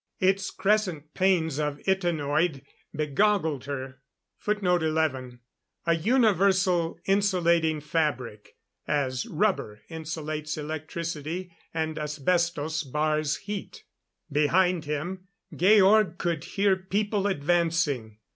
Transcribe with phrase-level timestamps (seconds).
[0.19, 4.01] Its crescent panes of itanoid begoggled her.
[4.39, 5.41] [Footnote 11:
[5.85, 8.55] A universal insulating fabric,
[8.87, 13.83] as rubber insulates electricity and asbestos bars heat.]
[14.31, 18.17] Behind him, Georg could hear people advancing.